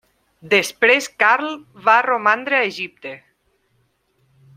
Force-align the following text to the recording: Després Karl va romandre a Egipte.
Després 0.51 1.09
Karl 1.23 1.53
va 1.89 1.97
romandre 2.07 2.59
a 2.61 2.65
Egipte. 2.71 3.13